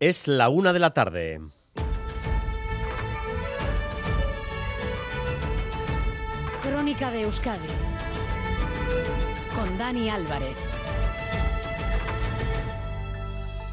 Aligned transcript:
Es 0.00 0.26
la 0.26 0.48
una 0.48 0.72
de 0.72 0.78
la 0.78 0.94
tarde. 0.94 1.42
Crónica 6.62 7.10
de 7.10 7.20
Euskadi 7.20 7.68
con 9.54 9.76
Dani 9.76 10.08
Álvarez. 10.08 10.56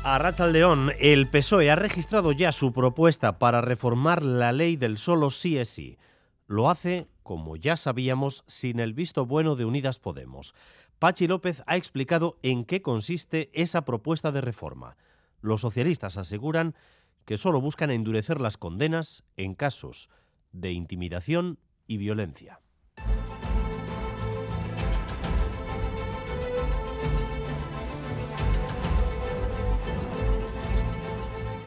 A 0.03 0.47
León, 0.47 0.91
el 0.99 1.29
PSOE 1.29 1.71
ha 1.71 1.77
registrado 1.77 2.33
ya 2.33 2.51
su 2.51 2.73
propuesta 2.73 3.39
para 3.39 3.61
reformar 3.61 4.21
la 4.21 4.51
ley 4.51 4.75
del 4.75 4.97
solo 4.97 5.31
sí 5.31 5.57
es 5.57 5.69
sí. 5.69 5.97
Lo 6.45 6.69
hace, 6.69 7.07
como 7.23 7.55
ya 7.55 7.77
sabíamos, 7.77 8.43
sin 8.47 8.81
el 8.81 8.93
visto 8.93 9.25
bueno 9.25 9.55
de 9.55 9.63
Unidas 9.63 9.99
Podemos. 9.99 10.53
Pachi 10.99 11.25
López 11.25 11.63
ha 11.67 11.77
explicado 11.77 12.37
en 12.43 12.65
qué 12.65 12.81
consiste 12.81 13.49
esa 13.53 13.85
propuesta 13.85 14.33
de 14.33 14.41
reforma. 14.41 14.97
Los 15.41 15.61
socialistas 15.61 16.17
aseguran 16.17 16.75
que 17.25 17.37
solo 17.37 17.61
buscan 17.61 17.91
endurecer 17.91 18.41
las 18.41 18.57
condenas 18.57 19.23
en 19.35 19.53
casos 19.53 20.09
de 20.51 20.71
intimidación 20.71 21.59
y 21.85 21.97
violencia. 21.97 22.59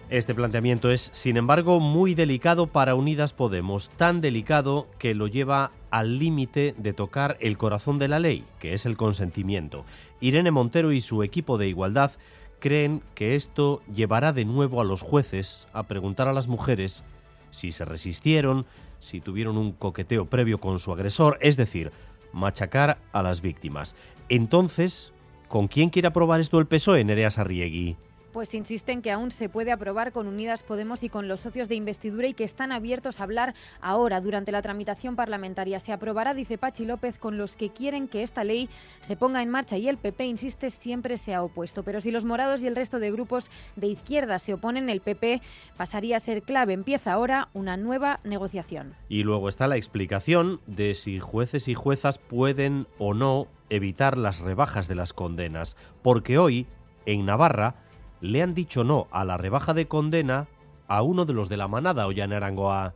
Este 0.08 0.34
planteamiento 0.34 0.90
es, 0.90 1.10
sin 1.12 1.36
embargo, 1.36 1.78
muy 1.78 2.16
delicado 2.16 2.66
para 2.66 2.96
Unidas 2.96 3.32
Podemos, 3.32 3.90
tan 3.90 4.20
delicado 4.20 4.88
que 4.98 5.14
lo 5.14 5.28
lleva 5.28 5.70
al 5.92 6.18
límite 6.18 6.74
de 6.76 6.92
tocar 6.92 7.36
el 7.38 7.56
corazón 7.56 8.00
de 8.00 8.08
la 8.08 8.18
ley, 8.18 8.44
que 8.58 8.74
es 8.74 8.86
el 8.86 8.96
consentimiento. 8.96 9.84
Irene 10.18 10.50
Montero 10.50 10.90
y 10.90 11.00
su 11.00 11.22
equipo 11.22 11.58
de 11.58 11.68
igualdad 11.68 12.10
creen 12.60 13.02
que 13.14 13.34
esto 13.34 13.82
llevará 13.92 14.32
de 14.32 14.44
nuevo 14.44 14.80
a 14.80 14.84
los 14.84 15.02
jueces 15.02 15.66
a 15.72 15.84
preguntar 15.84 16.28
a 16.28 16.32
las 16.32 16.46
mujeres 16.46 17.02
si 17.50 17.72
se 17.72 17.84
resistieron, 17.84 18.66
si 19.00 19.20
tuvieron 19.20 19.56
un 19.56 19.72
coqueteo 19.72 20.26
previo 20.26 20.60
con 20.60 20.78
su 20.78 20.92
agresor, 20.92 21.38
es 21.40 21.56
decir, 21.56 21.90
machacar 22.32 22.98
a 23.12 23.22
las 23.22 23.40
víctimas. 23.40 23.96
Entonces, 24.28 25.12
¿con 25.48 25.66
quién 25.66 25.90
quiere 25.90 26.08
aprobar 26.08 26.40
esto 26.40 26.58
el 26.58 26.66
PSOE, 26.66 27.04
Nerea 27.04 27.30
Sarriegui? 27.30 27.96
Pues 28.32 28.54
insisten 28.54 29.02
que 29.02 29.10
aún 29.10 29.32
se 29.32 29.48
puede 29.48 29.72
aprobar 29.72 30.12
con 30.12 30.28
Unidas 30.28 30.62
Podemos 30.62 31.02
y 31.02 31.08
con 31.08 31.26
los 31.26 31.40
socios 31.40 31.68
de 31.68 31.74
investidura 31.74 32.28
y 32.28 32.34
que 32.34 32.44
están 32.44 32.70
abiertos 32.70 33.18
a 33.18 33.24
hablar 33.24 33.54
ahora 33.80 34.20
durante 34.20 34.52
la 34.52 34.62
tramitación 34.62 35.16
parlamentaria. 35.16 35.80
Se 35.80 35.92
aprobará, 35.92 36.32
dice 36.32 36.56
Pachi 36.56 36.84
López, 36.84 37.18
con 37.18 37.38
los 37.38 37.56
que 37.56 37.70
quieren 37.70 38.06
que 38.06 38.22
esta 38.22 38.44
ley 38.44 38.68
se 39.00 39.16
ponga 39.16 39.42
en 39.42 39.50
marcha 39.50 39.76
y 39.78 39.88
el 39.88 39.98
PP, 39.98 40.26
insiste, 40.26 40.70
siempre 40.70 41.18
se 41.18 41.34
ha 41.34 41.42
opuesto. 41.42 41.82
Pero 41.82 42.00
si 42.00 42.10
los 42.12 42.24
morados 42.24 42.62
y 42.62 42.68
el 42.68 42.76
resto 42.76 43.00
de 43.00 43.10
grupos 43.10 43.50
de 43.74 43.88
izquierda 43.88 44.38
se 44.38 44.54
oponen, 44.54 44.90
el 44.90 45.00
PP 45.00 45.40
pasaría 45.76 46.16
a 46.16 46.20
ser 46.20 46.42
clave. 46.42 46.72
Empieza 46.72 47.12
ahora 47.12 47.48
una 47.52 47.76
nueva 47.76 48.20
negociación. 48.22 48.94
Y 49.08 49.24
luego 49.24 49.48
está 49.48 49.66
la 49.66 49.76
explicación 49.76 50.60
de 50.66 50.94
si 50.94 51.18
jueces 51.18 51.66
y 51.66 51.74
juezas 51.74 52.18
pueden 52.18 52.86
o 52.98 53.14
no 53.14 53.48
evitar 53.70 54.16
las 54.16 54.38
rebajas 54.38 54.88
de 54.88 54.94
las 54.94 55.12
condenas. 55.12 55.76
Porque 56.02 56.38
hoy, 56.38 56.66
en 57.06 57.26
Navarra, 57.26 57.76
le 58.20 58.42
han 58.42 58.54
dicho 58.54 58.84
no 58.84 59.08
a 59.10 59.24
la 59.24 59.36
rebaja 59.36 59.74
de 59.74 59.88
condena 59.88 60.48
a 60.88 61.02
uno 61.02 61.24
de 61.24 61.32
los 61.32 61.48
de 61.48 61.56
la 61.56 61.68
manada, 61.68 62.06
Ollane 62.06 62.36
Arangoa. 62.36 62.94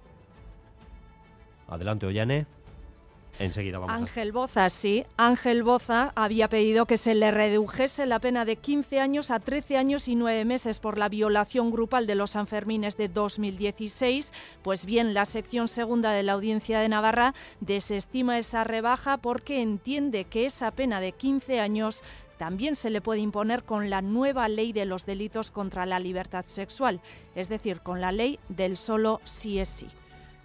Adelante, 1.68 2.06
Ollane. 2.06 2.46
Enseguida 3.38 3.78
vamos 3.78 3.96
Ángel 3.96 4.30
Boza, 4.30 4.68
sí. 4.70 5.04
Ángel 5.16 5.64
Boza 5.64 6.12
había 6.14 6.48
pedido 6.48 6.86
que 6.86 6.96
se 6.96 7.16
le 7.16 7.32
redujese 7.32 8.06
la 8.06 8.20
pena 8.20 8.44
de 8.44 8.56
15 8.56 9.00
años 9.00 9.32
a 9.32 9.40
13 9.40 9.76
años 9.76 10.06
y 10.06 10.14
9 10.14 10.44
meses 10.44 10.78
por 10.78 10.98
la 10.98 11.08
violación 11.08 11.72
grupal 11.72 12.06
de 12.06 12.14
los 12.14 12.32
Sanfermines 12.32 12.96
de 12.96 13.08
2016. 13.08 14.32
Pues 14.62 14.86
bien, 14.86 15.14
la 15.14 15.24
sección 15.24 15.66
segunda 15.66 16.12
de 16.12 16.22
la 16.22 16.34
Audiencia 16.34 16.78
de 16.78 16.88
Navarra 16.88 17.34
desestima 17.58 18.38
esa 18.38 18.62
rebaja 18.62 19.16
porque 19.16 19.62
entiende 19.62 20.26
que 20.26 20.46
esa 20.46 20.70
pena 20.70 21.00
de 21.00 21.10
15 21.10 21.58
años 21.58 22.04
también 22.38 22.74
se 22.74 22.90
le 22.90 23.00
puede 23.00 23.20
imponer 23.20 23.64
con 23.64 23.90
la 23.90 24.02
nueva 24.02 24.48
ley 24.48 24.72
de 24.72 24.84
los 24.84 25.06
delitos 25.06 25.50
contra 25.50 25.86
la 25.86 25.98
libertad 25.98 26.44
sexual, 26.46 27.00
es 27.34 27.48
decir, 27.48 27.80
con 27.80 28.00
la 28.00 28.12
ley 28.12 28.38
del 28.48 28.76
solo 28.76 29.20
sí 29.24 29.58
es 29.58 29.68
sí. 29.68 29.88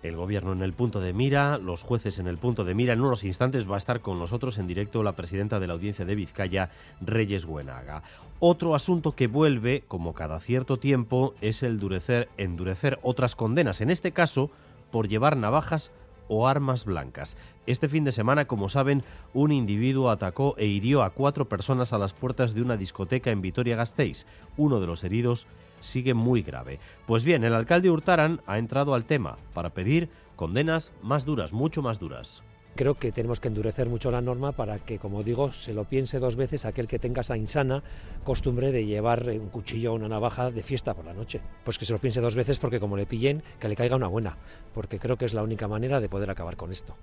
El 0.02 0.16
gobierno 0.16 0.54
en 0.54 0.62
el 0.62 0.72
punto 0.72 1.02
de 1.02 1.12
mira, 1.12 1.58
los 1.58 1.84
jueces 1.84 2.20
en 2.20 2.28
el 2.28 2.38
punto 2.38 2.64
de 2.64 2.74
mira. 2.74 2.94
En 2.94 3.02
unos 3.02 3.26
instantes 3.26 3.70
va 3.70 3.76
a 3.76 3.80
estar 3.80 4.00
con 4.00 4.18
nosotros 4.18 4.58
en 4.58 4.66
directo 4.66 5.04
la 5.04 5.12
presidenta 5.12 5.60
de 5.60 5.68
la 5.68 5.74
audiencia 5.74 6.06
de 6.06 6.16
Vizcaya, 6.16 6.70
Reyes 7.02 7.46
Buenaga. 7.46 8.02
Otro 8.40 8.76
asunto 8.76 9.12
que 9.12 9.28
vuelve, 9.28 9.84
como 9.90 10.14
cada 10.14 10.40
cierto 10.40 10.80
tiempo, 10.80 11.34
es 11.42 11.64
el 11.64 11.72
endurecer, 11.74 12.30
endurecer 12.38 12.98
otras 13.02 13.36
condenas, 13.36 13.82
en 13.82 13.90
este 13.90 14.14
caso 14.14 14.52
por 14.90 15.10
llevar 15.10 15.36
navajas 15.36 15.92
o 16.30 16.48
armas 16.48 16.86
blancas. 16.86 17.36
Este 17.66 17.90
fin 17.90 18.06
de 18.06 18.14
semana, 18.14 18.46
como 18.46 18.70
saben, 18.70 19.04
un 19.34 19.52
individuo 19.52 20.10
atacó 20.10 20.56
e 20.58 20.66
hirió 20.66 21.04
a 21.04 21.10
cuatro 21.10 21.50
personas 21.50 21.92
a 21.92 21.98
las 21.98 22.14
puertas 22.14 22.54
de 22.54 22.62
una 22.62 22.78
discoteca 22.78 23.32
en 23.32 23.42
Vitoria-Gasteiz. 23.42 24.26
Uno 24.56 24.80
de 24.80 24.88
los 24.88 25.04
heridos 25.04 25.48
sigue 25.82 26.14
muy 26.14 26.42
grave. 26.42 26.80
Pues 27.06 27.26
bien, 27.26 27.44
el 27.44 27.54
alcalde 27.54 27.90
Hurtaran 27.90 28.40
ha 28.48 28.58
entrado 28.58 28.94
al 28.94 29.04
tema 29.04 29.38
para 29.54 29.72
pedir 29.72 30.10
condenas 30.38 30.94
más 31.02 31.26
duras, 31.26 31.52
mucho 31.52 31.82
más 31.82 32.00
duras 32.00 32.44
creo 32.80 32.96
que 32.96 33.12
tenemos 33.12 33.42
que 33.42 33.50
endurecer 33.50 33.90
mucho 33.90 34.10
la 34.10 34.22
norma 34.22 34.54
para 34.54 34.80
que, 34.80 35.00
como 35.00 35.22
digo, 35.22 35.52
se 35.52 35.74
lo 35.74 35.84
piense 35.84 36.18
dos 36.18 36.38
veces 36.38 36.64
aquel 36.64 36.88
que 36.88 36.98
tenga 36.98 37.20
esa 37.20 37.36
insana 37.36 37.84
costumbre 38.24 38.72
de 38.72 38.86
llevar 38.86 39.28
un 39.28 39.50
cuchillo 39.50 39.92
o 39.92 39.96
una 39.96 40.08
navaja 40.08 40.50
de 40.50 40.64
fiesta 40.64 40.94
por 40.94 41.04
la 41.04 41.14
noche. 41.14 41.42
Pues 41.66 41.78
que 41.78 41.86
se 41.86 41.92
lo 41.92 42.00
piense 42.00 42.22
dos 42.22 42.36
veces 42.36 42.58
porque 42.58 42.80
como 42.80 42.96
le 42.96 43.06
pillen, 43.06 43.44
que 43.60 43.68
le 43.68 43.76
caiga 43.76 43.98
una 43.98 44.08
buena, 44.08 44.38
porque 44.74 44.98
creo 44.98 45.18
que 45.18 45.26
es 45.26 45.34
la 45.34 45.44
única 45.44 45.68
manera 45.68 46.00
de 46.00 46.08
poder 46.08 46.30
acabar 46.30 46.56
con 46.56 46.72
esto. 46.72 46.96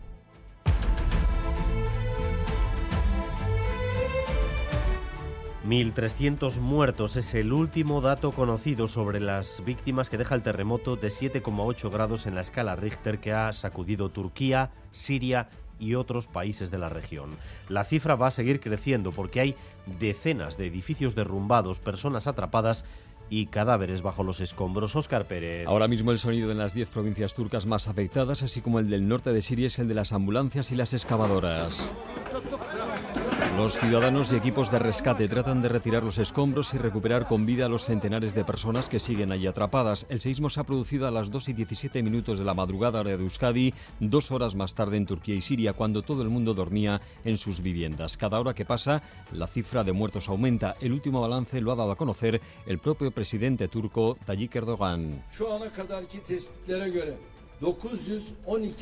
1.300 5.66 6.60
muertos 6.60 7.16
es 7.16 7.34
el 7.34 7.52
último 7.52 8.00
dato 8.00 8.30
conocido 8.30 8.86
sobre 8.86 9.18
las 9.18 9.64
víctimas 9.64 10.08
que 10.08 10.16
deja 10.16 10.36
el 10.36 10.42
terremoto 10.42 10.94
de 10.94 11.08
7,8 11.08 11.90
grados 11.90 12.26
en 12.26 12.36
la 12.36 12.42
escala 12.42 12.76
Richter 12.76 13.18
que 13.18 13.32
ha 13.32 13.52
sacudido 13.52 14.10
Turquía, 14.10 14.70
Siria 14.92 15.50
y 15.78 15.94
otros 15.94 16.26
países 16.26 16.70
de 16.70 16.78
la 16.78 16.88
región. 16.88 17.36
La 17.68 17.84
cifra 17.84 18.14
va 18.14 18.28
a 18.28 18.32
seguir 18.32 18.60
creciendo 18.60 19.12
porque 19.12 19.40
hay 19.40 19.54
decenas 19.98 20.56
de 20.56 20.66
edificios 20.66 21.14
derrumbados, 21.14 21.80
personas 21.80 22.26
atrapadas 22.26 22.84
y 23.28 23.46
cadáveres 23.46 24.02
bajo 24.02 24.22
los 24.22 24.40
escombros. 24.40 24.94
Oscar 24.96 25.26
Pérez. 25.26 25.66
Ahora 25.66 25.88
mismo 25.88 26.12
el 26.12 26.18
sonido 26.18 26.50
en 26.50 26.58
las 26.58 26.74
10 26.74 26.90
provincias 26.90 27.34
turcas 27.34 27.66
más 27.66 27.88
afectadas, 27.88 28.42
así 28.42 28.60
como 28.60 28.78
el 28.78 28.88
del 28.88 29.08
norte 29.08 29.32
de 29.32 29.42
Siria, 29.42 29.66
es 29.66 29.78
el 29.78 29.88
de 29.88 29.94
las 29.94 30.12
ambulancias 30.12 30.70
y 30.70 30.76
las 30.76 30.92
excavadoras. 30.94 31.92
Los 33.56 33.78
ciudadanos 33.78 34.32
y 34.32 34.36
equipos 34.36 34.70
de 34.70 34.78
rescate 34.78 35.28
tratan 35.28 35.62
de 35.62 35.70
retirar 35.70 36.02
los 36.02 36.18
escombros 36.18 36.74
y 36.74 36.78
recuperar 36.78 37.26
con 37.26 37.46
vida 37.46 37.64
a 37.64 37.68
los 37.70 37.86
centenares 37.86 38.34
de 38.34 38.44
personas 38.44 38.90
que 38.90 39.00
siguen 39.00 39.32
allí 39.32 39.46
atrapadas. 39.46 40.04
El 40.10 40.20
seísmo 40.20 40.50
se 40.50 40.60
ha 40.60 40.64
producido 40.64 41.08
a 41.08 41.10
las 41.10 41.30
2 41.30 41.48
y 41.48 41.52
17 41.54 42.02
minutos 42.02 42.38
de 42.38 42.44
la 42.44 42.52
madrugada 42.52 43.00
hora 43.00 43.16
de 43.16 43.22
Euskadi, 43.22 43.72
dos 43.98 44.30
horas 44.30 44.54
más 44.54 44.74
tarde 44.74 44.98
en 44.98 45.06
Turquía 45.06 45.34
y 45.34 45.40
Siria, 45.40 45.72
cuando 45.72 46.02
todo 46.02 46.20
el 46.22 46.28
mundo 46.28 46.52
dormía 46.52 47.00
en 47.24 47.38
sus 47.38 47.62
viviendas. 47.62 48.18
Cada 48.18 48.38
hora 48.38 48.52
que 48.52 48.66
pasa, 48.66 49.02
la 49.32 49.46
cifra 49.46 49.82
de 49.84 49.92
muertos 49.92 50.28
aumenta. 50.28 50.76
El 50.78 50.92
último 50.92 51.22
balance 51.22 51.58
lo 51.62 51.72
ha 51.72 51.76
dado 51.76 51.92
a 51.92 51.96
conocer 51.96 52.42
el 52.66 52.78
propio 52.78 53.10
presidente 53.10 53.68
turco 53.68 54.18
Tayyip 54.26 54.54
Erdogan. 54.54 55.24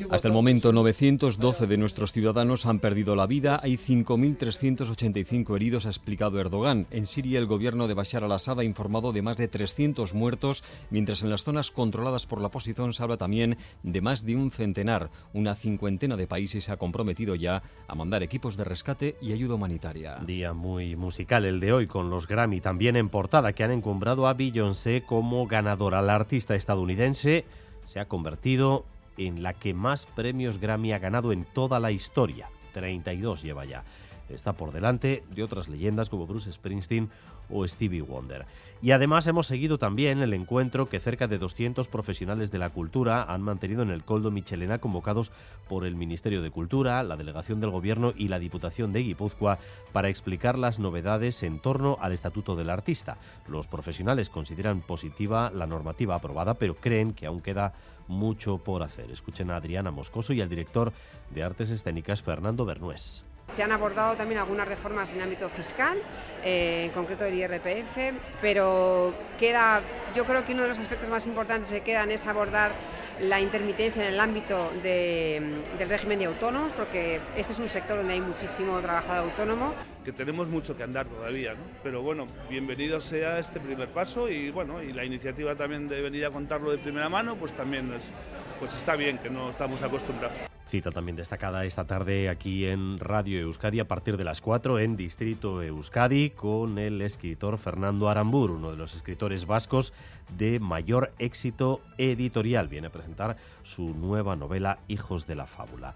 Hasta 0.09 0.27
el 0.27 0.33
momento, 0.33 0.73
912 0.73 1.65
de 1.65 1.77
nuestros 1.77 2.11
ciudadanos 2.11 2.65
han 2.65 2.79
perdido 2.79 3.15
la 3.15 3.25
vida. 3.25 3.57
Hay 3.63 3.77
5.385 3.77 5.55
heridos, 5.55 5.85
ha 5.85 5.89
explicado 5.89 6.41
Erdogan. 6.41 6.85
En 6.91 7.07
Siria, 7.07 7.39
el 7.39 7.45
gobierno 7.45 7.87
de 7.87 7.93
Bashar 7.93 8.25
al-Assad 8.25 8.59
ha 8.59 8.63
informado 8.65 9.13
de 9.13 9.21
más 9.21 9.37
de 9.37 9.47
300 9.47 10.13
muertos, 10.13 10.61
mientras 10.89 11.23
en 11.23 11.29
las 11.29 11.45
zonas 11.45 11.71
controladas 11.71 12.25
por 12.25 12.41
la 12.41 12.47
oposición 12.47 12.91
se 12.93 13.01
habla 13.01 13.15
también 13.15 13.57
de 13.83 14.01
más 14.01 14.25
de 14.25 14.35
un 14.35 14.51
centenar. 14.51 15.09
Una 15.33 15.55
cincuentena 15.55 16.17
de 16.17 16.27
países 16.27 16.65
se 16.65 16.71
ha 16.73 16.77
comprometido 16.77 17.35
ya 17.35 17.63
a 17.87 17.95
mandar 17.95 18.23
equipos 18.23 18.57
de 18.57 18.65
rescate 18.65 19.15
y 19.21 19.31
ayuda 19.31 19.55
humanitaria. 19.55 20.17
Día 20.25 20.51
muy 20.51 20.97
musical 20.97 21.45
el 21.45 21.61
de 21.61 21.71
hoy, 21.71 21.87
con 21.87 22.09
los 22.09 22.27
Grammy 22.27 22.59
también 22.59 22.97
en 22.97 23.07
portada, 23.07 23.53
que 23.53 23.63
han 23.63 23.71
encumbrado 23.71 24.27
a 24.27 24.33
Beyoncé 24.33 25.03
como 25.05 25.47
ganadora. 25.47 26.01
La 26.01 26.15
artista 26.15 26.55
estadounidense 26.55 27.45
se 27.85 27.99
ha 27.99 28.07
convertido 28.07 28.85
en 29.17 29.43
la 29.43 29.53
que 29.53 29.73
más 29.73 30.05
premios 30.05 30.59
Grammy 30.59 30.91
ha 30.91 30.99
ganado 30.99 31.31
en 31.31 31.45
toda 31.45 31.79
la 31.79 31.91
historia. 31.91 32.49
32 32.73 33.41
lleva 33.41 33.63
ya. 33.65 33.83
Está 34.29 34.53
por 34.53 34.71
delante 34.71 35.23
de 35.33 35.43
otras 35.43 35.67
leyendas 35.67 36.09
como 36.09 36.27
Bruce 36.27 36.51
Springsteen 36.51 37.09
o 37.49 37.67
Stevie 37.67 38.01
Wonder. 38.01 38.45
Y 38.81 38.91
además 38.91 39.25
hemos 39.27 39.47
seguido 39.47 39.77
también 39.77 40.19
el 40.19 40.33
encuentro 40.33 40.89
que 40.89 40.99
cerca 40.99 41.27
de 41.27 41.37
200 41.37 41.87
profesionales 41.87 42.51
de 42.51 42.59
la 42.59 42.69
cultura 42.69 43.23
han 43.23 43.41
mantenido 43.41 43.81
en 43.81 43.89
el 43.89 44.03
Coldo 44.03 44.31
Michelena 44.31 44.79
convocados 44.79 45.31
por 45.67 45.85
el 45.85 45.95
Ministerio 45.95 46.41
de 46.41 46.51
Cultura, 46.51 47.01
la 47.03 47.17
Delegación 47.17 47.59
del 47.59 47.71
Gobierno 47.71 48.13
y 48.15 48.27
la 48.27 48.39
Diputación 48.39 48.93
de 48.93 49.03
Guipúzcoa 49.03 49.59
para 49.91 50.09
explicar 50.09 50.57
las 50.57 50.79
novedades 50.79 51.41
en 51.43 51.59
torno 51.59 51.97
al 52.01 52.13
Estatuto 52.13 52.55
del 52.55 52.69
Artista. 52.69 53.17
Los 53.47 53.67
profesionales 53.67 54.29
consideran 54.29 54.81
positiva 54.81 55.51
la 55.51 55.67
normativa 55.67 56.15
aprobada, 56.15 56.55
pero 56.55 56.75
creen 56.75 57.13
que 57.13 57.25
aún 57.25 57.41
queda 57.41 57.73
mucho 58.07 58.57
por 58.59 58.83
hacer. 58.83 59.09
Escuchen 59.11 59.51
a 59.51 59.57
Adriana 59.57 59.91
Moscoso 59.91 60.33
y 60.33 60.41
al 60.41 60.49
director 60.49 60.93
de 61.33 61.43
Artes 61.43 61.69
Escénicas, 61.69 62.21
Fernando 62.21 62.65
Bernués. 62.65 63.23
Se 63.47 63.63
han 63.63 63.71
abordado 63.71 64.15
también 64.15 64.39
algunas 64.39 64.67
reformas 64.67 65.13
en 65.13 65.21
ámbito 65.21 65.47
fiscal, 65.49 65.97
eh, 66.43 66.85
en 66.85 66.91
concreto 66.91 67.23
del 67.23 67.35
IRPF, 67.35 68.13
pero 68.41 69.13
queda, 69.39 69.81
yo 70.15 70.25
creo 70.25 70.43
que 70.45 70.53
uno 70.53 70.63
de 70.63 70.69
los 70.69 70.79
aspectos 70.79 71.09
más 71.09 71.25
importantes 71.25 71.71
que 71.71 71.81
quedan 71.81 72.11
es 72.11 72.27
abordar 72.27 72.73
la 73.19 73.39
intermitencia 73.39 74.05
en 74.05 74.13
el 74.13 74.19
ámbito 74.19 74.71
del 74.83 75.89
régimen 75.89 76.19
de 76.19 76.25
autónomos, 76.25 76.73
porque 76.73 77.21
este 77.37 77.53
es 77.53 77.59
un 77.59 77.69
sector 77.69 77.97
donde 77.97 78.13
hay 78.13 78.21
muchísimo 78.21 78.79
trabajador 78.81 79.29
autónomo. 79.29 79.73
Que 80.03 80.11
tenemos 80.11 80.49
mucho 80.49 80.75
que 80.75 80.83
andar 80.83 81.05
todavía, 81.05 81.55
pero 81.81 82.01
bueno, 82.01 82.27
bienvenido 82.49 82.99
sea 82.99 83.39
este 83.39 83.59
primer 83.59 83.87
paso 83.89 84.27
y 84.27 84.51
bueno, 84.51 84.83
y 84.83 84.91
la 84.91 85.05
iniciativa 85.05 85.55
también 85.55 85.87
de 85.87 86.01
venir 86.01 86.25
a 86.25 86.31
contarlo 86.31 86.71
de 86.71 86.77
primera 86.77 87.07
mano, 87.07 87.35
pues 87.35 87.53
también 87.53 87.93
es, 87.93 88.11
pues 88.59 88.75
está 88.75 88.95
bien, 88.95 89.17
que 89.17 89.29
no 89.29 89.49
estamos 89.49 89.81
acostumbrados. 89.81 90.54
Cita 90.67 90.89
también 90.89 91.15
destacada 91.15 91.63
esta 91.63 91.85
tarde 91.85 92.27
aquí 92.27 92.65
en 92.65 92.99
Radio 92.99 93.39
Euskadi 93.39 93.79
a 93.79 93.87
partir 93.87 94.17
de 94.17 94.23
las 94.23 94.41
4 94.41 94.79
en 94.79 94.97
Distrito 94.97 95.61
Euskadi 95.61 96.31
con 96.31 96.79
el 96.79 97.01
escritor 97.01 97.59
Fernando 97.59 98.09
Arambur, 98.09 98.49
uno 98.49 98.71
de 98.71 98.77
los 98.77 98.95
escritores 98.95 99.45
vascos 99.45 99.93
de 100.35 100.59
mayor 100.59 101.13
éxito 101.19 101.81
editorial. 101.99 102.67
Viene 102.67 102.87
a 102.87 102.91
presentar 102.91 103.37
su 103.61 103.93
nueva 103.93 104.35
novela 104.35 104.79
Hijos 104.87 105.27
de 105.27 105.35
la 105.35 105.45
Fábula. 105.45 105.93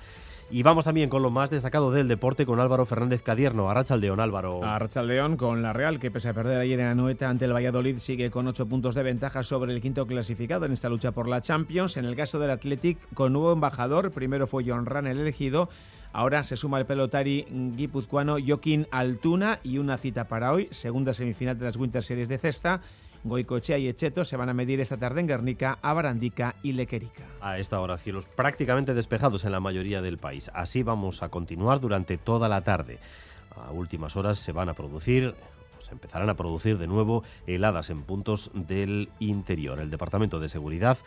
Y 0.51 0.63
vamos 0.63 0.83
también 0.83 1.11
con 1.11 1.21
lo 1.21 1.29
más 1.29 1.51
destacado 1.51 1.91
del 1.91 2.07
deporte 2.07 2.43
con 2.47 2.59
Álvaro 2.59 2.83
Fernández 2.87 3.21
Cadierno. 3.21 3.69
Arrachaldeón, 3.69 4.19
Álvaro. 4.19 4.63
Arrachaldeón 4.63 5.37
con 5.37 5.61
la 5.61 5.73
Real, 5.73 5.99
que 5.99 6.09
pese 6.09 6.29
a 6.29 6.33
perder 6.33 6.59
ayer 6.59 6.79
en 6.79 6.87
Anoeta 6.87 7.29
ante 7.29 7.45
el 7.45 7.53
Valladolid, 7.53 7.99
sigue 7.99 8.31
con 8.31 8.47
ocho 8.47 8.65
puntos 8.65 8.95
de 8.95 9.03
ventaja 9.03 9.43
sobre 9.43 9.73
el 9.73 9.79
quinto 9.79 10.07
clasificado 10.07 10.65
en 10.65 10.71
esta 10.71 10.89
lucha 10.89 11.11
por 11.11 11.27
la 11.27 11.43
Champions. 11.43 11.97
En 11.97 12.05
el 12.05 12.15
caso 12.15 12.39
del 12.39 12.49
Athletic, 12.49 12.97
con 13.13 13.31
nuevo 13.31 13.53
embajador, 13.53 14.09
primero 14.09 14.47
fue 14.47 14.58
John 14.65 14.85
Ran 14.85 15.07
el 15.07 15.19
elegido. 15.19 15.69
Ahora 16.11 16.43
se 16.43 16.57
suma 16.57 16.79
el 16.79 16.85
pelotari 16.85 17.45
guipuzcoano 17.49 18.37
Joaquín 18.45 18.87
Altuna 18.91 19.59
y 19.63 19.77
una 19.77 19.97
cita 19.97 20.27
para 20.27 20.51
hoy, 20.51 20.67
segunda 20.71 21.13
semifinal 21.13 21.57
de 21.57 21.65
las 21.65 21.77
Winter 21.77 22.03
Series 22.03 22.29
de 22.29 22.37
cesta. 22.37 22.81
Goicochea 23.23 23.77
y 23.77 23.87
Echeto 23.87 24.23
se 24.25 24.37
van 24.37 24.49
a 24.49 24.53
medir 24.53 24.79
esta 24.79 24.97
tarde 24.97 25.19
en 25.19 25.27
Guernica, 25.27 25.77
Abarandica 25.81 26.55
y 26.63 26.73
Lequerica. 26.73 27.23
A 27.41 27.59
esta 27.59 27.79
hora 27.79 27.97
cielos 27.97 28.25
prácticamente 28.25 28.93
despejados 28.93 29.43
en 29.43 29.51
la 29.51 29.59
mayoría 29.59 30.01
del 30.01 30.17
país. 30.17 30.49
Así 30.53 30.83
vamos 30.83 31.21
a 31.21 31.29
continuar 31.29 31.79
durante 31.79 32.17
toda 32.17 32.47
la 32.47 32.61
tarde. 32.61 32.99
A 33.55 33.71
últimas 33.71 34.15
horas 34.15 34.37
se 34.37 34.51
van 34.51 34.69
a 34.69 34.73
producir 34.73 35.35
se 35.79 35.91
empezarán 35.91 36.29
a 36.29 36.35
producir 36.35 36.77
de 36.77 36.87
nuevo 36.87 37.23
heladas 37.47 37.89
en 37.89 38.03
puntos 38.03 38.51
del 38.53 39.09
interior. 39.19 39.79
El 39.79 39.89
Departamento 39.89 40.39
de 40.39 40.49
Seguridad 40.49 40.97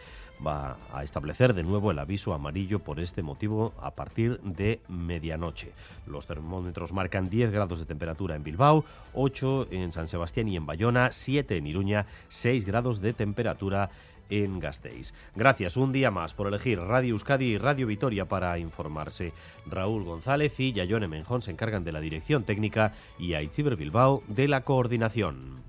va 0.45 0.77
a 0.93 1.05
establecer 1.05 1.55
de 1.55 1.63
nuevo 1.63 1.91
el 1.91 1.99
aviso 1.99 2.35
amarillo 2.35 2.81
por 2.81 3.01
este 3.01 3.23
motivo 3.23 3.73
a 3.81 3.93
partir 3.93 4.41
de 4.41 4.81
medianoche. 4.89 5.73
Los 6.07 6.27
termómetros 6.27 6.93
marcan 6.93 7.31
10 7.31 7.53
grados 7.53 7.79
de 7.79 7.87
temperatura 7.87 8.35
en 8.35 8.45
Bilbao, 8.45 8.85
8 9.15 9.69
en 9.71 9.93
San 9.93 10.09
Sebastián 10.09 10.49
y 10.49 10.57
en 10.57 10.67
Bayona, 10.67 11.13
7 11.13 11.57
en 11.57 11.67
Iruña, 11.67 12.07
6 12.29 12.65
grados 12.65 13.01
de 13.01 13.13
temperatura 13.13 13.91
en 14.33 14.61
Gasteiz. 14.61 15.13
Gracias 15.37 15.77
un 15.77 15.93
día 15.93 16.11
más 16.11 16.33
por 16.33 16.47
elegir 16.47 16.81
Radio 16.81 17.11
Euskadi 17.11 17.45
y 17.45 17.59
Radio 17.59 17.87
Vitoria 17.87 18.25
para 18.25 18.59
informarse. 18.59 19.35
Raúl 19.67 20.05
González 20.05 20.59
y 20.59 20.73
Yayone 20.73 21.07
Menjón 21.07 21.43
se 21.43 21.51
encargan 21.51 21.85
de 21.85 21.93
la 21.93 22.01
dirección 22.01 22.45
técnica 22.45 22.95
y 23.19 23.35
Aitziber 23.35 23.77
Bilbao 23.77 24.23
de 24.29 24.49
la 24.49 24.63
coordinación. 24.63 25.63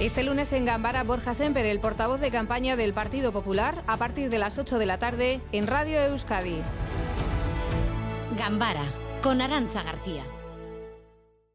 Este 0.00 0.24
lunes 0.24 0.52
en 0.52 0.64
Gambara, 0.66 1.04
Borja 1.04 1.32
Semper, 1.34 1.64
el 1.64 1.80
portavoz 1.80 2.20
de 2.20 2.30
campaña 2.30 2.76
del 2.76 2.92
Partido 2.92 3.32
Popular, 3.32 3.82
a 3.86 3.96
partir 3.96 4.28
de 4.28 4.38
las 4.38 4.58
8 4.58 4.78
de 4.78 4.86
la 4.86 4.98
tarde 4.98 5.40
en 5.52 5.66
Radio 5.66 6.00
Euskadi. 6.00 6.60
Gambara, 8.36 8.84
con 9.22 9.40
Arancha 9.40 9.82
García. 9.84 10.24